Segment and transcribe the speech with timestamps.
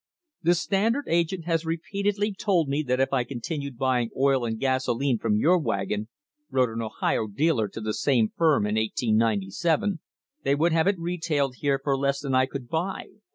[0.41, 4.59] "The Standard agent has re peatedly told me that if I continued buying oil and
[4.59, 6.07] gasoline from your wagon,"
[6.49, 9.99] wrote an Ohio dealer to the same firm in 1897,
[10.41, 13.09] "they would have it retailed here for less than I could buy.